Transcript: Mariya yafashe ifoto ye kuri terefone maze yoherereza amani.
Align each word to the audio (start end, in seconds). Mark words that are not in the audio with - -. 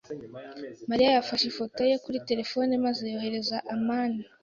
Mariya 0.89 1.09
yafashe 1.17 1.45
ifoto 1.47 1.79
ye 1.89 1.95
kuri 2.03 2.17
terefone 2.29 2.71
maze 2.85 3.03
yoherereza 3.13 3.57
amani. 3.75 4.21